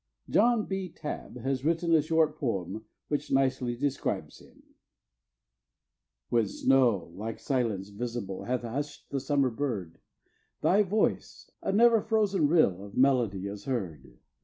John 0.27 0.65
B. 0.65 0.89
Tabb 0.89 1.37
has 1.43 1.63
written 1.63 1.93
a 1.93 2.01
short 2.01 2.35
poem, 2.35 2.85
which 3.07 3.29
nicely 3.31 3.75
describes 3.75 4.39
him: 4.39 4.63
When 6.29 6.47
snow, 6.47 7.11
like 7.13 7.37
silence 7.37 7.89
visible, 7.89 8.45
Hath 8.45 8.63
hushed 8.63 9.11
the 9.11 9.19
summer 9.19 9.51
bird, 9.51 9.99
Thy 10.61 10.81
voice, 10.81 11.51
a 11.61 11.71
never 11.71 12.01
frozen 12.01 12.47
rill 12.47 12.83
Of 12.83 12.97
melody, 12.97 13.45
is 13.45 13.65
heard. 13.65 14.17